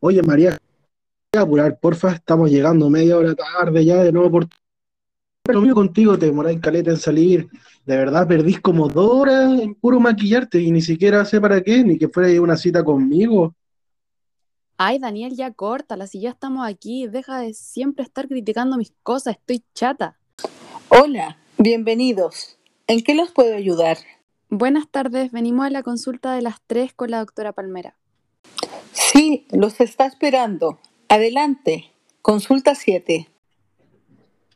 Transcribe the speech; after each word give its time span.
Oye, 0.00 0.22
María, 0.22 0.56
voy 1.32 1.40
a 1.40 1.42
apurar, 1.42 1.78
porfa, 1.80 2.12
estamos 2.12 2.50
llegando 2.50 2.88
media 2.88 3.16
hora 3.16 3.34
tarde 3.34 3.84
ya 3.84 3.96
de 3.96 4.12
nuevo 4.12 4.30
por... 4.30 4.48
Lo 5.46 5.62
mío 5.62 5.74
contigo, 5.74 6.18
te 6.18 6.26
demoráis 6.26 6.60
caleta 6.60 6.90
en 6.90 6.98
salir. 6.98 7.48
De 7.86 7.96
verdad, 7.96 8.28
perdís 8.28 8.60
como 8.60 8.88
dos 8.88 9.10
horas 9.10 9.58
en 9.60 9.74
puro 9.74 9.98
maquillarte 9.98 10.60
y 10.60 10.70
ni 10.70 10.82
siquiera 10.82 11.24
sé 11.24 11.40
para 11.40 11.62
qué, 11.62 11.82
ni 11.82 11.98
que 11.98 12.08
fuera 12.08 12.40
una 12.40 12.56
cita 12.56 12.84
conmigo. 12.84 13.54
Ay, 14.76 14.98
Daniel, 15.00 15.34
ya 15.34 15.52
córtala, 15.52 16.06
si 16.06 16.20
ya 16.20 16.30
estamos 16.30 16.68
aquí, 16.68 17.08
deja 17.08 17.40
de 17.40 17.54
siempre 17.54 18.04
estar 18.04 18.28
criticando 18.28 18.76
mis 18.76 18.92
cosas, 19.02 19.36
estoy 19.36 19.64
chata. 19.74 20.18
Hola, 20.90 21.38
bienvenidos. 21.56 22.58
¿En 22.86 23.02
qué 23.02 23.14
los 23.14 23.32
puedo 23.32 23.56
ayudar? 23.56 23.96
Buenas 24.50 24.88
tardes, 24.88 25.32
venimos 25.32 25.66
a 25.66 25.70
la 25.70 25.82
consulta 25.82 26.34
de 26.34 26.42
las 26.42 26.62
tres 26.66 26.92
con 26.92 27.10
la 27.10 27.18
doctora 27.18 27.52
Palmera. 27.52 27.96
Los 29.50 29.80
está 29.80 30.06
esperando. 30.06 30.78
Adelante. 31.08 31.92
Consulta 32.22 32.74
7. 32.74 33.28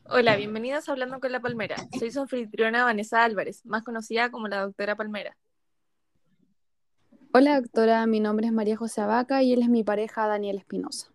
Hola, 0.05 0.35
bienvenidos 0.35 0.89
a 0.89 0.93
Hablando 0.93 1.19
con 1.19 1.31
la 1.31 1.41
Palmera. 1.41 1.75
Soy 1.99 2.11
su 2.11 2.21
anfitriona 2.21 2.83
Vanessa 2.83 3.23
Álvarez, 3.23 3.63
más 3.65 3.83
conocida 3.83 4.31
como 4.31 4.47
la 4.47 4.61
doctora 4.61 4.95
Palmera. 4.95 5.37
Hola 7.33 7.61
doctora, 7.61 8.05
mi 8.07 8.19
nombre 8.19 8.47
es 8.47 8.53
María 8.53 8.75
José 8.75 9.01
Abaca 9.01 9.43
y 9.43 9.53
él 9.53 9.61
es 9.61 9.69
mi 9.69 9.83
pareja 9.83 10.25
Daniel 10.27 10.57
Espinosa. 10.57 11.11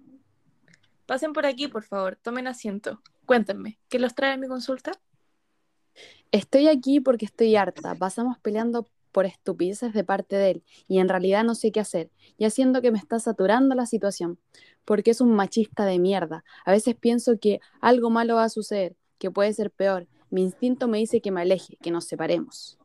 Pasen 1.06 1.32
por 1.32 1.44
aquí, 1.44 1.66
por 1.66 1.82
favor, 1.82 2.16
tomen 2.22 2.46
asiento. 2.46 3.02
Cuéntenme, 3.26 3.78
¿qué 3.88 3.98
los 3.98 4.14
trae 4.14 4.34
a 4.34 4.36
mi 4.36 4.46
consulta? 4.46 4.92
Estoy 6.30 6.68
aquí 6.68 7.00
porque 7.00 7.24
estoy 7.24 7.56
harta. 7.56 7.94
Pasamos 7.96 8.38
peleando 8.38 8.86
por 9.12 9.26
estupideces 9.26 9.92
de 9.92 10.04
parte 10.04 10.36
de 10.36 10.50
él 10.50 10.64
y 10.86 10.98
en 10.98 11.08
realidad 11.08 11.44
no 11.44 11.54
sé 11.54 11.72
qué 11.72 11.80
hacer, 11.80 12.10
y 12.36 12.44
haciendo 12.44 12.82
que 12.82 12.90
me 12.90 12.98
está 12.98 13.18
saturando 13.18 13.74
la 13.74 13.86
situación, 13.86 14.38
porque 14.84 15.10
es 15.10 15.20
un 15.20 15.32
machista 15.34 15.84
de 15.84 15.98
mierda. 15.98 16.44
A 16.64 16.72
veces 16.72 16.94
pienso 16.94 17.38
que 17.40 17.60
algo 17.80 18.10
malo 18.10 18.36
va 18.36 18.44
a 18.44 18.48
suceder, 18.48 18.96
que 19.18 19.30
puede 19.30 19.52
ser 19.52 19.70
peor. 19.70 20.06
Mi 20.30 20.42
instinto 20.42 20.88
me 20.88 20.98
dice 20.98 21.20
que 21.20 21.30
me 21.30 21.40
aleje, 21.40 21.76
que 21.82 21.90
nos 21.90 22.04
separemos. 22.04 22.78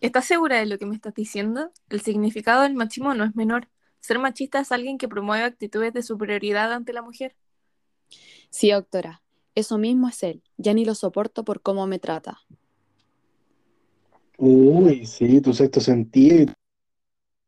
¿Estás 0.00 0.24
segura 0.24 0.58
de 0.58 0.66
lo 0.66 0.78
que 0.78 0.86
me 0.86 0.96
estás 0.96 1.14
diciendo? 1.14 1.70
El 1.88 2.00
significado 2.00 2.62
del 2.62 2.74
machismo 2.74 3.14
no 3.14 3.24
es 3.24 3.36
menor. 3.36 3.68
Ser 4.00 4.18
machista 4.18 4.58
es 4.58 4.72
alguien 4.72 4.98
que 4.98 5.06
promueve 5.06 5.44
actitudes 5.44 5.92
de 5.92 6.02
superioridad 6.02 6.72
ante 6.72 6.92
la 6.92 7.02
mujer. 7.02 7.36
Sí, 8.50 8.72
doctora, 8.72 9.22
eso 9.54 9.78
mismo 9.78 10.08
es 10.08 10.22
él. 10.24 10.42
Ya 10.56 10.74
ni 10.74 10.84
lo 10.84 10.96
soporto 10.96 11.44
por 11.44 11.62
cómo 11.62 11.86
me 11.86 12.00
trata. 12.00 12.40
Uy, 14.38 15.06
sí, 15.06 15.40
tu 15.40 15.52
sexto 15.52 15.80
sentido. 15.80 16.52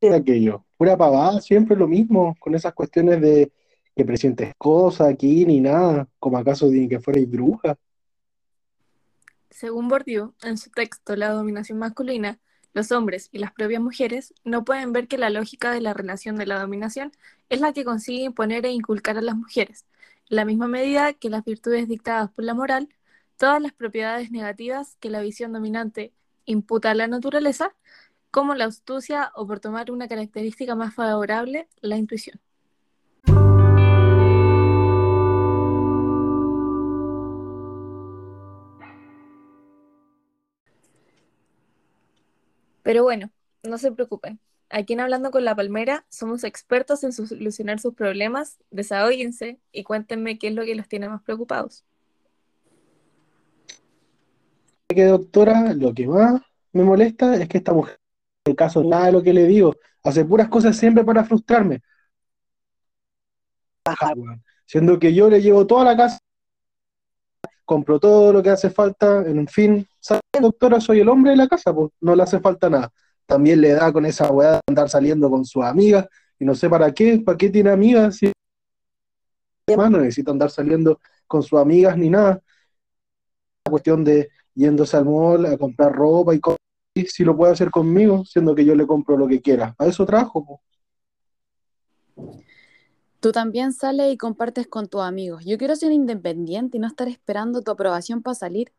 Era 0.00 0.16
aquello. 0.16 0.64
Pura 0.76 0.96
pavada, 0.96 1.40
siempre 1.40 1.76
lo 1.76 1.88
mismo, 1.88 2.36
con 2.38 2.54
esas 2.54 2.74
cuestiones 2.74 3.20
de 3.20 3.52
que 3.96 4.04
presientes 4.04 4.52
cosas 4.58 5.08
aquí 5.08 5.44
ni 5.46 5.60
nada, 5.60 6.08
como 6.18 6.38
acaso 6.38 6.68
de 6.68 6.88
que 6.88 7.00
fuerais 7.00 7.30
bruja. 7.30 7.76
Según 9.50 9.88
Bourdieu, 9.88 10.34
en 10.42 10.58
su 10.58 10.70
texto 10.70 11.14
La 11.14 11.30
dominación 11.30 11.78
masculina, 11.78 12.40
los 12.72 12.90
hombres 12.90 13.28
y 13.30 13.38
las 13.38 13.52
propias 13.52 13.80
mujeres 13.80 14.34
no 14.42 14.64
pueden 14.64 14.92
ver 14.92 15.06
que 15.06 15.16
la 15.16 15.30
lógica 15.30 15.70
de 15.70 15.80
la 15.80 15.94
relación 15.94 16.34
de 16.34 16.46
la 16.46 16.60
dominación 16.60 17.12
es 17.48 17.60
la 17.60 17.72
que 17.72 17.84
consigue 17.84 18.24
imponer 18.24 18.66
e 18.66 18.72
inculcar 18.72 19.16
a 19.16 19.22
las 19.22 19.36
mujeres, 19.36 19.86
en 20.28 20.36
la 20.36 20.44
misma 20.44 20.66
medida 20.66 21.12
que 21.12 21.30
las 21.30 21.44
virtudes 21.44 21.86
dictadas 21.86 22.32
por 22.32 22.44
la 22.44 22.54
moral, 22.54 22.88
todas 23.36 23.62
las 23.62 23.72
propiedades 23.72 24.32
negativas 24.32 24.96
que 24.98 25.08
la 25.08 25.20
visión 25.20 25.52
dominante 25.52 26.12
imputa 26.46 26.94
la 26.94 27.06
naturaleza, 27.06 27.74
como 28.30 28.54
la 28.54 28.66
astucia 28.66 29.32
o 29.34 29.46
por 29.46 29.60
tomar 29.60 29.90
una 29.90 30.08
característica 30.08 30.74
más 30.74 30.94
favorable, 30.94 31.68
la 31.80 31.96
intuición. 31.96 32.40
Pero 42.82 43.02
bueno, 43.02 43.30
no 43.62 43.78
se 43.78 43.90
preocupen. 43.92 44.40
Aquí 44.68 44.92
en 44.92 45.00
Hablando 45.00 45.30
con 45.30 45.44
la 45.44 45.56
Palmera 45.56 46.04
somos 46.10 46.44
expertos 46.44 47.04
en 47.04 47.12
solucionar 47.12 47.80
sus 47.80 47.94
problemas, 47.94 48.58
desahóguense 48.70 49.58
y 49.72 49.84
cuéntenme 49.84 50.38
qué 50.38 50.48
es 50.48 50.54
lo 50.54 50.64
que 50.64 50.74
los 50.74 50.88
tiene 50.88 51.08
más 51.08 51.22
preocupados. 51.22 51.84
Que 54.94 55.06
doctora, 55.06 55.74
lo 55.74 55.92
que 55.92 56.06
más 56.06 56.40
me 56.72 56.84
molesta 56.84 57.34
es 57.34 57.48
que 57.48 57.58
esta 57.58 57.72
mujer, 57.72 57.98
en 58.44 58.52
el 58.52 58.56
caso 58.56 58.84
nada 58.84 59.06
de 59.06 59.12
lo 59.12 59.22
que 59.22 59.32
le 59.32 59.44
digo, 59.46 59.74
hace 60.04 60.24
puras 60.24 60.48
cosas 60.48 60.76
siempre 60.76 61.02
para 61.04 61.24
frustrarme. 61.24 61.82
Siendo 64.66 64.98
que 64.98 65.12
yo 65.12 65.28
le 65.28 65.42
llevo 65.42 65.66
toda 65.66 65.84
la 65.84 65.96
casa, 65.96 66.18
compro 67.64 67.98
todo 67.98 68.32
lo 68.32 68.42
que 68.42 68.50
hace 68.50 68.70
falta, 68.70 69.22
en 69.26 69.48
fin, 69.48 69.86
¿sabe, 69.98 70.20
doctora? 70.40 70.80
Soy 70.80 71.00
el 71.00 71.08
hombre 71.08 71.32
de 71.32 71.38
la 71.38 71.48
casa, 71.48 71.74
pues 71.74 71.90
no 72.00 72.14
le 72.14 72.22
hace 72.22 72.38
falta 72.40 72.70
nada. 72.70 72.92
También 73.26 73.60
le 73.60 73.70
da 73.72 73.92
con 73.92 74.06
esa 74.06 74.30
weá 74.30 74.52
de 74.52 74.60
andar 74.68 74.88
saliendo 74.88 75.28
con 75.28 75.44
sus 75.44 75.64
amigas, 75.64 76.06
y 76.38 76.44
no 76.44 76.54
sé 76.54 76.70
para 76.70 76.92
qué, 76.92 77.18
para 77.18 77.36
qué 77.36 77.50
tiene 77.50 77.70
amigas, 77.70 78.16
si 78.16 78.32
no 79.68 79.90
necesita 79.90 80.30
andar 80.30 80.50
saliendo 80.50 81.00
con 81.26 81.42
sus 81.42 81.58
amigas 81.58 81.96
ni 81.96 82.10
nada. 82.10 82.40
La 83.64 83.70
cuestión 83.70 84.04
de 84.04 84.28
yéndose 84.54 84.96
al 84.96 85.04
mall 85.04 85.46
a 85.46 85.58
comprar 85.58 85.92
ropa 85.92 86.34
y 86.34 86.40
cosas, 86.40 86.58
si 87.08 87.24
lo 87.24 87.36
puede 87.36 87.52
hacer 87.52 87.70
conmigo, 87.70 88.24
siendo 88.24 88.54
que 88.54 88.64
yo 88.64 88.74
le 88.74 88.86
compro 88.86 89.16
lo 89.16 89.26
que 89.28 89.40
quiera. 89.42 89.74
A 89.78 89.86
eso 89.86 90.06
trabajo. 90.06 90.60
Tú 93.20 93.32
también 93.32 93.72
sales 93.72 94.12
y 94.12 94.18
compartes 94.18 94.66
con 94.66 94.86
tus 94.88 95.00
amigos. 95.00 95.44
Yo 95.46 95.56
quiero 95.56 95.74
ser 95.76 95.92
independiente 95.92 96.76
y 96.76 96.80
no 96.80 96.86
estar 96.86 97.08
esperando 97.08 97.62
tu 97.62 97.70
aprobación 97.70 98.22
para 98.22 98.34
salir, 98.34 98.70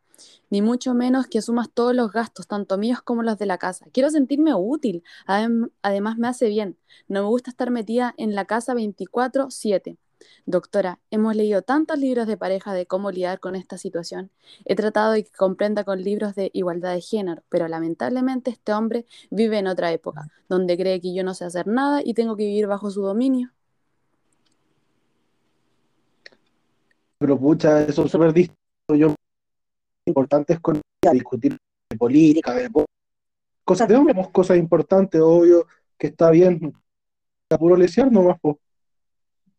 ni 0.52 0.62
mucho 0.62 0.94
menos 0.94 1.28
que 1.28 1.40
asumas 1.40 1.70
todos 1.74 1.96
los 1.96 2.12
gastos, 2.12 2.48
tanto 2.48 2.78
míos 2.78 3.02
como 3.02 3.24
los 3.24 3.38
de 3.40 3.48
la 3.48 3.58
casa. 3.58 3.88
Quiero 3.92 4.10
sentirme 4.12 4.54
útil, 4.54 5.04
Adem- 5.28 5.72
además 5.82 6.18
me 6.18 6.28
hace 6.28 6.48
bien. 6.48 6.78
No 7.08 7.24
me 7.24 7.30
gusta 7.30 7.50
estar 7.50 7.72
metida 7.72 8.14
en 8.18 8.36
la 8.36 8.46
casa 8.46 8.76
24/7. 8.76 9.98
Doctora, 10.46 11.00
hemos 11.12 11.36
leído 11.36 11.62
tantos 11.62 11.98
libros 11.98 12.28
de 12.28 12.38
pareja 12.38 12.74
de 12.74 12.86
cómo 12.86 13.12
lidiar 13.12 13.40
con 13.40 13.56
esta 13.56 13.78
situación. 13.78 14.32
He 14.66 14.76
tratado 14.76 15.14
de 15.14 15.24
que 15.24 15.32
comprenda 15.32 15.84
con 15.84 16.04
libros 16.04 16.36
de 16.36 16.52
igualdad 16.54 16.94
de 16.94 17.02
género, 17.02 17.44
pero 17.50 17.68
lamentablemente 17.68 18.52
este 18.52 18.74
hombre 18.74 19.06
vive 19.32 19.58
en 19.58 19.68
otra 19.68 19.92
época, 19.92 20.30
donde 20.48 20.78
cree 20.78 21.02
que 21.02 21.14
yo 21.14 21.24
no 21.24 21.34
sé 21.34 21.46
hacer 21.46 21.68
nada 21.68 22.02
y 22.04 22.14
tengo 22.14 22.36
que 22.36 22.46
vivir 22.46 22.68
bajo 22.68 22.92
su 22.92 23.02
dominio. 23.02 23.52
Pero 27.18 27.40
pucha, 27.40 27.82
eso 27.82 28.06
es 28.06 28.12
súper 28.12 28.34
distinto. 28.34 29.16
Importante 30.06 30.54
es 30.54 30.60
con 30.60 30.80
discutir 31.12 31.58
de 31.90 31.98
política, 31.98 32.54
de 32.54 32.70
cosas 33.64 33.92
hombres, 33.92 34.28
cosas 34.32 34.58
importantes, 34.58 35.20
obvio, 35.22 35.66
que 35.98 36.08
está 36.08 36.30
bien. 36.30 36.74
Puro 37.58 37.76
lesear 37.76 38.12
nomás, 38.12 38.40
po. 38.40 38.60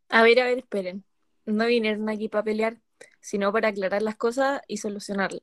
A 0.09 0.23
ver, 0.23 0.41
a 0.41 0.45
ver, 0.45 0.59
esperen. 0.59 1.05
No 1.45 1.67
vinieron 1.67 2.09
aquí 2.09 2.29
para 2.29 2.45
pelear, 2.45 2.81
sino 3.21 3.53
para 3.53 3.69
aclarar 3.69 4.03
las 4.03 4.17
cosas 4.17 4.61
y 4.69 4.79
solucionarlas. 4.79 5.43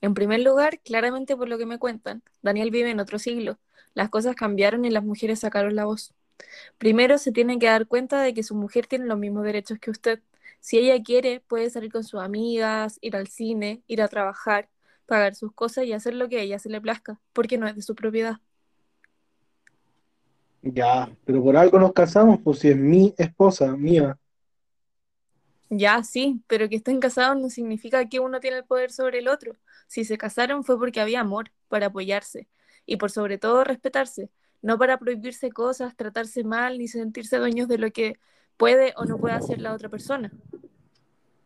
En 0.00 0.14
primer 0.14 0.40
lugar, 0.40 0.80
claramente 0.80 1.36
por 1.36 1.48
lo 1.48 1.58
que 1.58 1.66
me 1.66 1.78
cuentan, 1.78 2.22
Daniel 2.42 2.70
vive 2.70 2.90
en 2.90 3.00
otro 3.00 3.18
siglo. 3.18 3.58
Las 3.94 4.10
cosas 4.10 4.34
cambiaron 4.36 4.84
y 4.84 4.90
las 4.90 5.04
mujeres 5.04 5.40
sacaron 5.40 5.76
la 5.76 5.84
voz. 5.84 6.14
Primero 6.78 7.18
se 7.18 7.32
tiene 7.32 7.58
que 7.58 7.66
dar 7.66 7.86
cuenta 7.88 8.22
de 8.22 8.34
que 8.34 8.42
su 8.42 8.54
mujer 8.56 8.86
tiene 8.86 9.06
los 9.06 9.18
mismos 9.18 9.44
derechos 9.44 9.78
que 9.80 9.90
usted. 9.90 10.20
Si 10.60 10.78
ella 10.78 11.02
quiere, 11.02 11.40
puede 11.40 11.70
salir 11.70 11.92
con 11.92 12.04
sus 12.04 12.20
amigas, 12.22 12.98
ir 13.02 13.16
al 13.16 13.28
cine, 13.28 13.82
ir 13.88 14.02
a 14.02 14.08
trabajar, 14.08 14.70
pagar 15.06 15.34
sus 15.36 15.52
cosas 15.54 15.86
y 15.86 15.92
hacer 15.94 16.14
lo 16.14 16.28
que 16.28 16.38
a 16.38 16.42
ella 16.42 16.58
se 16.58 16.70
le 16.70 16.80
plazca, 16.80 17.20
porque 17.32 17.58
no 17.58 17.68
es 17.68 17.76
de 17.76 17.82
su 17.82 17.94
propiedad. 17.96 18.40
Ya, 20.62 21.10
pero 21.24 21.42
por 21.42 21.56
algo 21.56 21.78
nos 21.78 21.92
casamos, 21.92 22.38
pues 22.42 22.60
si 22.60 22.68
es 22.68 22.76
mi 22.76 23.12
esposa, 23.18 23.76
mía. 23.76 24.16
Ya, 25.70 26.02
sí, 26.04 26.42
pero 26.46 26.68
que 26.68 26.76
estén 26.76 27.00
casados 27.00 27.36
no 27.40 27.48
significa 27.48 28.08
que 28.08 28.20
uno 28.20 28.40
tiene 28.40 28.58
el 28.58 28.64
poder 28.64 28.92
sobre 28.92 29.18
el 29.18 29.28
otro. 29.28 29.56
Si 29.88 30.04
se 30.04 30.18
casaron 30.18 30.64
fue 30.64 30.78
porque 30.78 31.00
había 31.00 31.20
amor, 31.20 31.50
para 31.68 31.86
apoyarse 31.86 32.46
y 32.84 32.96
por 32.96 33.10
sobre 33.10 33.38
todo 33.38 33.64
respetarse, 33.64 34.30
no 34.60 34.78
para 34.78 34.98
prohibirse 34.98 35.50
cosas, 35.50 35.96
tratarse 35.96 36.44
mal 36.44 36.78
ni 36.78 36.88
sentirse 36.88 37.38
dueños 37.38 37.68
de 37.68 37.78
lo 37.78 37.90
que 37.90 38.18
puede 38.56 38.92
o 38.96 39.06
no 39.06 39.18
puede 39.18 39.34
hacer 39.34 39.60
la 39.60 39.72
otra 39.72 39.88
persona. 39.88 40.30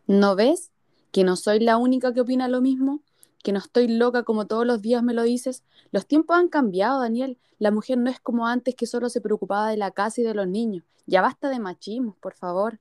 ¿No 0.07 0.37
ves 0.37 0.73
que 1.13 1.25
no 1.25 1.37
soy 1.37 1.61
la 1.61 1.77
única 1.77 2.13
que 2.13 2.21
opina 2.21 2.49
lo 2.49 2.61
mismo? 2.61 3.01
¿Que 3.47 3.53
no 3.53 3.61
estoy 3.61 3.87
loca 3.87 4.25
como 4.25 4.49
todos 4.49 4.67
los 4.67 4.83
días 4.83 5.05
me 5.05 5.15
lo 5.15 5.23
dices? 5.23 5.63
Los 5.93 6.05
tiempos 6.09 6.37
han 6.37 6.49
cambiado, 6.49 7.01
Daniel. 7.01 7.39
La 7.61 7.71
mujer 7.71 7.97
no 7.97 8.11
es 8.11 8.19
como 8.19 8.49
antes 8.49 8.75
que 8.75 8.87
solo 8.87 9.09
se 9.09 9.21
preocupaba 9.21 9.71
de 9.71 9.77
la 9.77 9.93
casa 9.93 10.21
y 10.21 10.25
de 10.25 10.35
los 10.35 10.49
niños. 10.49 10.83
Ya 11.07 11.23
basta 11.23 11.49
de 11.49 11.61
machismo, 11.61 12.17
por 12.21 12.35
favor. 12.35 12.81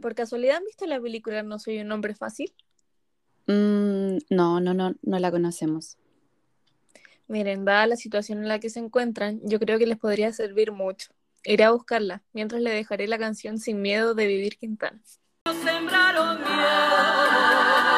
¿Por 0.00 0.14
casualidad 0.14 0.58
han 0.58 0.64
visto 0.64 0.86
la 0.86 1.00
película 1.00 1.42
No 1.42 1.58
soy 1.58 1.80
un 1.80 1.90
hombre 1.90 2.14
fácil? 2.14 2.52
Mm, 3.48 4.18
no, 4.30 4.60
no, 4.60 4.72
no, 4.72 4.94
no 5.02 5.18
la 5.18 5.32
conocemos. 5.32 5.98
Miren, 7.26 7.64
dada 7.64 7.88
la 7.88 7.96
situación 7.96 8.38
en 8.38 8.46
la 8.46 8.60
que 8.60 8.70
se 8.70 8.78
encuentran, 8.78 9.40
yo 9.42 9.58
creo 9.58 9.80
que 9.80 9.86
les 9.88 9.98
podría 9.98 10.32
servir 10.32 10.70
mucho. 10.70 11.10
Iré 11.42 11.64
a 11.64 11.72
buscarla, 11.72 12.22
mientras 12.32 12.62
le 12.62 12.70
dejaré 12.70 13.08
la 13.08 13.18
canción 13.18 13.58
Sin 13.58 13.82
Miedo 13.82 14.14
de 14.14 14.28
Vivir 14.28 14.58
Quintana. 14.58 15.02
Nos 15.46 15.56
sembraron 15.56 16.38
miedo, 16.38 17.97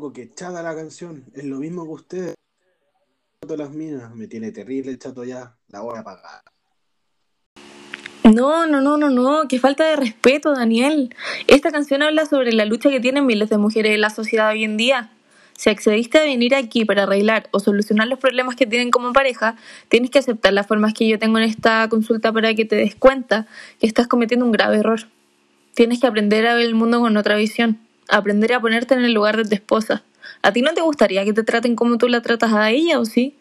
loco, 0.00 0.12
que 0.12 0.32
chata 0.32 0.62
la 0.62 0.74
canción. 0.74 1.24
Es 1.34 1.44
lo 1.44 1.58
mismo 1.58 1.86
que. 2.08 2.34
Chato 3.42 3.56
las 3.56 3.70
minas. 3.70 4.14
Me 4.14 4.26
tiene 4.26 4.50
terrible 4.50 4.90
el 4.90 4.98
chato 4.98 5.24
ya. 5.24 5.56
La 5.68 5.80
voy 5.80 5.98
a 5.98 6.02
pagar. 6.02 6.42
No, 8.24 8.66
no, 8.66 8.80
no, 8.80 8.96
no, 8.96 9.10
no, 9.10 9.48
qué 9.48 9.58
falta 9.58 9.84
de 9.84 9.96
respeto, 9.96 10.52
Daniel. 10.52 11.14
Esta 11.48 11.72
canción 11.72 12.02
habla 12.02 12.26
sobre 12.26 12.52
la 12.52 12.64
lucha 12.64 12.88
que 12.90 13.00
tienen 13.00 13.26
miles 13.26 13.48
de 13.50 13.58
mujeres 13.58 13.94
en 13.94 14.00
la 14.00 14.10
sociedad 14.10 14.50
hoy 14.50 14.64
en 14.64 14.76
día. 14.76 15.10
Si 15.56 15.68
accediste 15.68 16.18
a 16.18 16.22
venir 16.22 16.54
aquí 16.54 16.84
para 16.84 17.02
arreglar 17.02 17.48
o 17.50 17.60
solucionar 17.60 18.08
los 18.08 18.18
problemas 18.18 18.56
que 18.56 18.66
tienen 18.66 18.90
como 18.90 19.12
pareja, 19.12 19.56
tienes 19.88 20.10
que 20.10 20.20
aceptar 20.20 20.52
las 20.52 20.66
formas 20.66 20.94
que 20.94 21.08
yo 21.08 21.18
tengo 21.18 21.38
en 21.38 21.44
esta 21.44 21.88
consulta 21.88 22.32
para 22.32 22.54
que 22.54 22.64
te 22.64 22.76
des 22.76 22.94
cuenta 22.94 23.46
que 23.78 23.86
estás 23.86 24.06
cometiendo 24.06 24.46
un 24.46 24.52
grave 24.52 24.78
error. 24.78 25.08
Tienes 25.74 26.00
que 26.00 26.06
aprender 26.06 26.46
a 26.46 26.54
ver 26.54 26.66
el 26.66 26.74
mundo 26.74 27.00
con 27.00 27.16
otra 27.16 27.36
visión, 27.36 27.80
aprender 28.10 28.52
a 28.52 28.60
ponerte 28.60 28.94
en 28.94 29.04
el 29.04 29.12
lugar 29.12 29.36
de 29.36 29.44
tu 29.44 29.54
esposa. 29.54 30.02
¿A 30.42 30.52
ti 30.52 30.62
no 30.62 30.72
te 30.74 30.80
gustaría 30.80 31.24
que 31.24 31.32
te 31.32 31.42
traten 31.42 31.76
como 31.76 31.98
tú 31.98 32.08
la 32.08 32.22
tratas 32.22 32.52
a 32.52 32.70
ella 32.70 32.98
o 32.98 33.04
sí? 33.04 33.34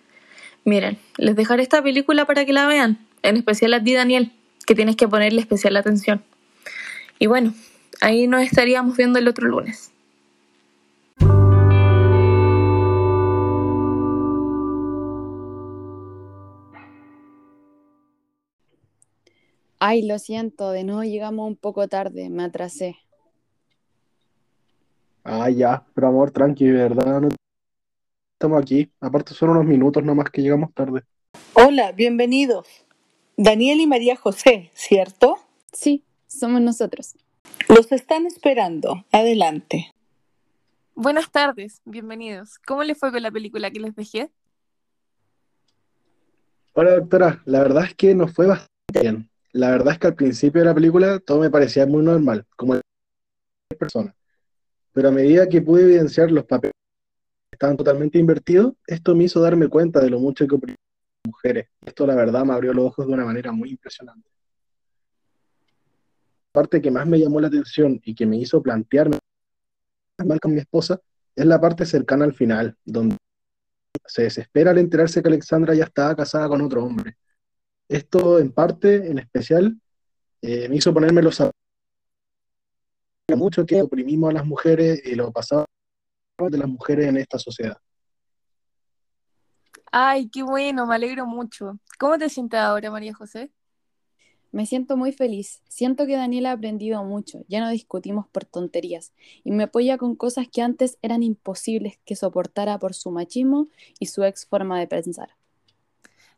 Miren, 0.66 0.98
les 1.18 1.36
dejaré 1.36 1.64
esta 1.64 1.82
película 1.82 2.26
para 2.26 2.46
que 2.46 2.54
la 2.54 2.68
vean, 2.68 3.00
en 3.24 3.38
especial 3.38 3.74
a 3.74 3.84
ti, 3.84 3.94
Daniel, 3.94 4.32
que 4.66 4.76
tienes 4.76 4.96
que 4.96 5.08
ponerle 5.08 5.42
especial 5.42 5.78
atención. 5.78 6.24
Y 7.18 7.28
bueno, 7.28 7.54
ahí 8.02 8.28
nos 8.28 8.44
estaríamos 8.44 8.96
viendo 8.98 9.20
el 9.20 9.28
otro 9.28 9.48
lunes. 9.48 9.92
Ay, 19.82 20.06
lo 20.06 20.20
siento, 20.20 20.72
de 20.72 20.84
nuevo 20.84 21.04
llegamos 21.04 21.48
un 21.48 21.56
poco 21.56 21.88
tarde, 21.88 22.30
me 22.30 22.44
atrasé. 22.44 22.98
Ah, 25.32 25.48
ya. 25.52 25.86
Pero 25.94 26.08
amor, 26.08 26.32
tranqui, 26.32 26.66
de 26.66 26.72
verdad. 26.72 27.22
No 27.22 27.30
estamos 28.34 28.60
aquí. 28.60 28.92
Aparte, 29.00 29.36
son 29.36 29.50
unos 29.52 29.66
minutos 29.66 30.04
nomás 30.04 30.32
que 30.32 30.42
llegamos 30.42 30.74
tarde. 30.74 31.04
Hola, 31.54 31.92
bienvenidos. 31.92 32.68
Daniel 33.38 33.80
y 33.80 33.86
María 33.86 34.16
José, 34.16 34.72
¿cierto? 34.74 35.38
Sí, 35.72 36.04
somos 36.26 36.62
nosotros. 36.62 37.16
Los 37.68 37.92
están 37.92 38.26
esperando. 38.26 39.06
Adelante. 39.12 39.94
Buenas 40.96 41.32
tardes, 41.32 41.84
bienvenidos. 41.86 42.58
¿Cómo 42.66 42.84
les 42.84 42.98
fue 42.98 43.12
con 43.12 43.22
la 43.22 43.30
película 43.30 43.70
que 43.70 43.80
les 43.80 43.96
dejé? 43.96 44.32
Hola, 46.74 46.96
doctora. 46.96 47.44
La 47.46 47.60
verdad 47.60 47.86
es 47.86 47.94
que 47.94 48.16
nos 48.16 48.34
fue 48.34 48.48
bastante 48.48 49.00
bien. 49.00 49.30
La 49.52 49.70
verdad 49.70 49.94
es 49.94 50.00
que 50.00 50.08
al 50.08 50.16
principio 50.16 50.62
de 50.62 50.68
la 50.68 50.74
película 50.74 51.20
todo 51.20 51.40
me 51.40 51.52
parecía 51.52 51.86
muy 51.86 52.04
normal, 52.04 52.48
como 52.56 52.80
persona. 53.78 54.16
Pero 55.00 55.08
a 55.08 55.12
medida 55.14 55.48
que 55.48 55.62
pude 55.62 55.84
evidenciar 55.84 56.30
los 56.30 56.44
papeles 56.44 56.74
que 57.50 57.56
estaban 57.56 57.78
totalmente 57.78 58.20
invertidos, 58.20 58.74
esto 58.86 59.16
me 59.16 59.24
hizo 59.24 59.40
darme 59.40 59.70
cuenta 59.70 60.02
de 60.02 60.10
lo 60.10 60.20
mucho 60.20 60.46
que 60.46 60.58
las 60.58 60.76
mujeres. 61.26 61.70
Esto, 61.86 62.06
la 62.06 62.16
verdad, 62.16 62.44
me 62.44 62.52
abrió 62.52 62.74
los 62.74 62.88
ojos 62.88 63.08
de 63.08 63.14
una 63.14 63.24
manera 63.24 63.54
muy 63.54 63.70
impresionante. 63.70 64.30
La 66.48 66.52
parte 66.52 66.82
que 66.82 66.92
más 66.92 67.08
me 67.08 67.18
llamó 67.18 67.40
la 67.40 67.48
atención 67.48 68.02
y 68.04 68.14
que 68.14 68.26
me 68.26 68.36
hizo 68.36 68.62
plantearme 68.62 69.20
mal 70.18 70.42
con 70.42 70.52
mi 70.54 70.60
esposa 70.60 71.00
es 71.34 71.46
la 71.46 71.62
parte 71.62 71.86
cercana 71.86 72.26
al 72.26 72.34
final, 72.34 72.76
donde 72.84 73.16
se 74.06 74.24
desespera 74.24 74.72
al 74.72 74.80
enterarse 74.80 75.22
que 75.22 75.30
Alexandra 75.30 75.74
ya 75.76 75.86
estaba 75.86 76.14
casada 76.14 76.50
con 76.50 76.60
otro 76.60 76.84
hombre. 76.84 77.16
Esto, 77.88 78.38
en 78.38 78.52
parte, 78.52 79.10
en 79.10 79.20
especial, 79.20 79.80
eh, 80.42 80.68
me 80.68 80.76
hizo 80.76 80.94
ponerme 80.94 81.22
los 81.22 81.36
zapatos 81.36 81.59
mucho 83.36 83.66
que 83.66 83.82
oprimimos 83.82 84.30
a 84.30 84.34
las 84.34 84.46
mujeres 84.46 85.02
y 85.06 85.16
lo 85.16 85.32
pasado 85.32 85.66
de 86.38 86.58
las 86.58 86.68
mujeres 86.68 87.08
en 87.08 87.18
esta 87.18 87.38
sociedad. 87.38 87.78
Ay, 89.92 90.30
qué 90.30 90.44
bueno, 90.44 90.86
me 90.86 90.96
alegro 90.96 91.26
mucho. 91.26 91.80
¿Cómo 91.98 92.18
te 92.18 92.30
sientes 92.30 92.60
ahora, 92.60 92.92
María 92.92 93.14
José? 93.14 93.52
Me 94.52 94.66
siento 94.66 94.98
muy 94.98 95.12
feliz. 95.12 95.62
Siento 95.68 96.08
que 96.08 96.16
Daniel 96.16 96.48
ha 96.48 96.54
aprendido 96.54 97.04
mucho. 97.04 97.44
Ya 97.48 97.60
no 97.60 97.70
discutimos 97.70 98.28
por 98.28 98.46
tonterías. 98.46 99.14
Y 99.44 99.52
me 99.52 99.64
apoya 99.64 99.98
con 99.98 100.16
cosas 100.16 100.48
que 100.48 100.62
antes 100.62 100.98
eran 101.02 101.22
imposibles 101.22 102.00
que 102.06 102.16
soportara 102.16 102.80
por 102.80 102.94
su 102.94 103.12
machismo 103.12 103.68
y 104.00 104.08
su 104.08 104.24
ex 104.24 104.46
forma 104.46 104.80
de 104.80 104.88
pensar. 104.88 105.30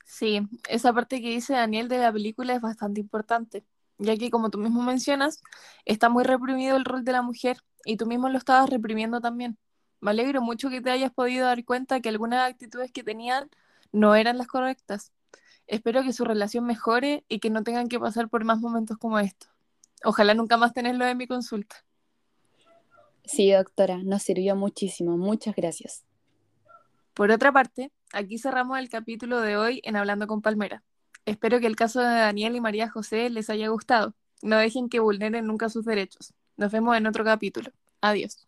Sí, 0.06 0.42
esa 0.68 0.92
parte 0.94 1.22
que 1.22 1.30
dice 1.30 1.54
Daniel 1.54 1.88
de 1.88 2.00
la 2.00 2.12
película 2.12 2.54
es 2.54 2.62
bastante 2.62 3.00
importante, 3.00 3.64
ya 4.01 4.18
que 4.18 4.31
como 4.31 4.50
tú 4.50 4.57
mismo 4.57 4.81
mencionas, 4.81 5.42
está 5.86 6.09
muy 6.09 6.24
reprimido 6.24 6.75
el 6.75 6.86
rol 6.86 7.03
de 7.03 7.12
la 7.12 7.21
mujer 7.21 7.57
y 7.86 7.98
tú 7.98 8.06
mismo 8.07 8.30
lo 8.30 8.38
estabas 8.38 8.69
reprimiendo 8.69 9.21
también. 9.21 9.57
Me 10.00 10.12
alegro 10.12 10.42
mucho 10.42 10.69
que 10.69 10.81
te 10.81 10.89
hayas 10.89 11.12
podido 11.12 11.45
dar 11.45 11.63
cuenta 11.63 12.01
que 12.01 12.09
algunas 12.09 12.50
actitudes 12.50 12.92
que 12.92 13.03
tenían 13.03 13.50
no 13.92 14.15
eran 14.15 14.38
las 14.39 14.48
correctas. 14.48 15.12
Espero 15.68 16.01
que 16.03 16.13
su 16.13 16.25
relación 16.25 16.65
mejore 16.65 17.24
y 17.30 17.39
que 17.39 17.51
no 17.51 17.63
tengan 17.63 17.88
que 17.88 18.00
pasar 18.00 18.27
por 18.27 18.44
más 18.44 18.59
momentos 18.59 18.98
como 18.98 19.19
estos. 19.19 19.50
Ojalá 20.04 20.33
nunca 20.33 20.57
más 20.57 20.74
tenerlo 20.74 21.06
en 21.06 21.18
mi 21.18 21.27
consulta. 21.27 21.75
Sí, 23.24 23.51
doctora, 23.51 24.00
nos 24.04 24.24
sirvió 24.24 24.56
muchísimo. 24.56 25.15
Muchas 25.15 25.56
gracias. 25.56 26.04
Por 27.13 27.30
otra 27.30 27.51
parte, 27.51 27.92
aquí 28.13 28.39
cerramos 28.39 28.80
el 28.80 28.89
capítulo 28.89 29.42
de 29.42 29.57
hoy 29.57 29.81
en 29.83 29.95
Hablando 29.95 30.25
con 30.25 30.42
Palmera. 30.42 30.83
Espero 31.25 31.59
que 31.59 31.68
el 31.68 31.75
caso 31.75 31.99
de 32.01 32.07
Daniel 32.07 32.56
y 32.56 32.61
María 32.61 32.90
José 32.90 33.30
les 33.30 33.49
haya 33.49 33.69
gustado. 33.69 34.16
No 34.42 34.57
dejen 34.57 34.90
que 34.90 34.99
vulneren 34.99 35.47
nunca 35.47 35.69
sus 35.69 35.85
derechos. 35.85 36.33
Nos 36.57 36.71
vemos 36.71 36.97
en 36.97 37.07
otro 37.07 37.23
capítulo. 37.23 37.71
Adiós. 38.01 38.47